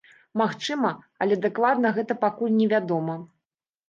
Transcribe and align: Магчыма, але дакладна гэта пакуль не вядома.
Магчыма, 0.41 0.89
але 1.25 1.37
дакладна 1.45 1.91
гэта 1.97 2.13
пакуль 2.23 2.57
не 2.63 2.67
вядома. 2.73 3.19